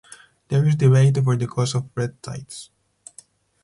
[0.47, 2.71] There is debate over the cause of red tides.